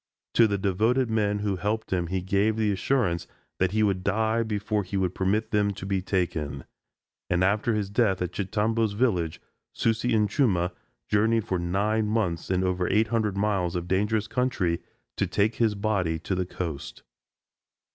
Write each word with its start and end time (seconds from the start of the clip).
To 0.33 0.47
the 0.47 0.57
devoted 0.57 1.11
men 1.11 1.41
who 1.45 1.57
helped 1.57 1.93
him 1.93 2.07
he 2.07 2.23
gave 2.23 2.55
the 2.57 2.71
assurance 2.71 3.27
that 3.59 3.69
he 3.71 3.83
would 3.83 4.03
die 4.03 4.41
before 4.41 4.81
he 4.81 4.97
would 4.97 5.13
permit 5.13 5.51
them 5.51 5.73
to 5.75 5.85
be 5.85 6.01
taken; 6.01 6.63
and 7.29 7.43
after 7.43 7.75
his 7.75 7.91
death 7.91 8.19
at 8.19 8.31
Chitambo's 8.31 8.93
village 8.93 9.39
Susi 9.73 10.15
and 10.15 10.27
Chuma 10.27 10.71
journeyed 11.07 11.45
for 11.45 11.59
nine 11.59 12.07
months 12.07 12.49
and 12.49 12.63
over 12.63 12.87
eight 12.89 13.09
hundred 13.09 13.37
miles 13.37 13.75
of 13.75 13.87
dangerous 13.87 14.25
country 14.27 14.81
to 15.17 15.27
take 15.27 15.57
his 15.57 15.75
body 15.75 16.17
to 16.17 16.33
the 16.33 16.47
coast. 16.47 17.03